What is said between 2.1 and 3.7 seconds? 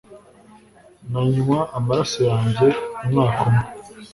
yanjye umwaka umwe,